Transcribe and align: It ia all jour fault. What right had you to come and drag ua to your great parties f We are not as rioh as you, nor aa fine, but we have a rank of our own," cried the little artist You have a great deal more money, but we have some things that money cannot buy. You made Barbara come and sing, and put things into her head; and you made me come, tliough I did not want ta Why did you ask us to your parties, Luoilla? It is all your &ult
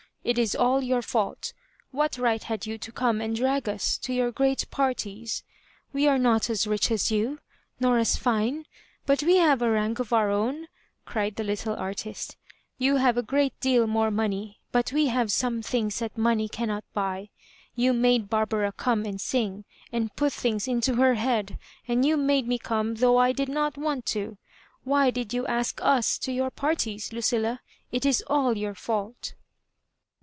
It 0.23 0.37
ia 0.37 0.47
all 0.59 0.81
jour 0.81 1.01
fault. 1.01 1.51
What 1.89 2.19
right 2.19 2.43
had 2.43 2.67
you 2.67 2.77
to 2.77 2.91
come 2.91 3.21
and 3.21 3.35
drag 3.35 3.65
ua 3.67 3.79
to 3.79 4.13
your 4.13 4.31
great 4.31 4.69
parties 4.69 5.41
f 5.43 5.93
We 5.93 6.07
are 6.07 6.19
not 6.19 6.47
as 6.47 6.67
rioh 6.67 6.91
as 6.91 7.09
you, 7.09 7.39
nor 7.79 7.97
aa 7.97 8.03
fine, 8.03 8.67
but 9.07 9.23
we 9.23 9.37
have 9.37 9.63
a 9.63 9.71
rank 9.71 9.97
of 9.97 10.13
our 10.13 10.29
own," 10.29 10.67
cried 11.05 11.37
the 11.37 11.43
little 11.43 11.75
artist 11.75 12.37
You 12.77 12.97
have 12.97 13.17
a 13.17 13.23
great 13.23 13.59
deal 13.61 13.87
more 13.87 14.11
money, 14.11 14.59
but 14.71 14.93
we 14.93 15.07
have 15.07 15.31
some 15.31 15.63
things 15.63 15.97
that 15.97 16.15
money 16.19 16.47
cannot 16.47 16.83
buy. 16.93 17.29
You 17.73 17.91
made 17.91 18.29
Barbara 18.29 18.71
come 18.73 19.05
and 19.05 19.19
sing, 19.19 19.65
and 19.91 20.15
put 20.15 20.31
things 20.33 20.67
into 20.67 20.97
her 20.97 21.15
head; 21.15 21.57
and 21.87 22.05
you 22.05 22.15
made 22.15 22.47
me 22.47 22.59
come, 22.59 22.95
tliough 22.95 23.19
I 23.19 23.31
did 23.31 23.49
not 23.49 23.75
want 23.75 24.05
ta 24.05 24.33
Why 24.83 25.09
did 25.09 25.33
you 25.33 25.47
ask 25.47 25.79
us 25.81 26.19
to 26.19 26.31
your 26.31 26.51
parties, 26.51 27.09
Luoilla? 27.11 27.57
It 27.91 28.05
is 28.05 28.23
all 28.27 28.55
your 28.55 28.75
&ult 28.87 29.33